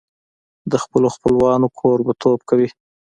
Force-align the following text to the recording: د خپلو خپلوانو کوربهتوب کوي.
د 0.71 0.73
خپلو 0.83 1.07
خپلوانو 1.15 1.67
کوربهتوب 1.79 2.39
کوي. 2.49 2.69